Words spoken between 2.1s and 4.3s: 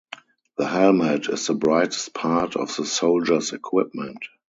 part of the soldier's equipment.